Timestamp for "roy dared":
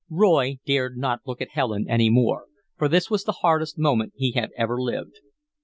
0.09-0.97